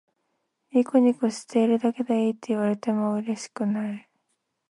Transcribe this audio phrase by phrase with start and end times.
[0.71, 4.09] ニコニコしているだけでいいって言われてもうれしくない